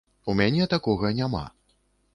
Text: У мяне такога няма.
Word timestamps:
У 0.31 0.33
мяне 0.39 0.67
такога 0.73 1.13
няма. 1.21 1.47